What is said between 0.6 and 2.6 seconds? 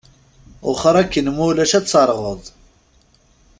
Wexxeṛ akin ma ulac ad terɣeḍ.